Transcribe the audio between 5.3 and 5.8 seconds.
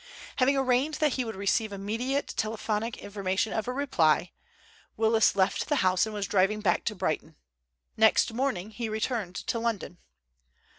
left the